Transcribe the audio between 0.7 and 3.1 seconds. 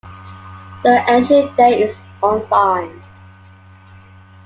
The entry there is unsigned.